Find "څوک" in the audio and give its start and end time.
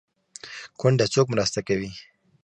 1.13-1.27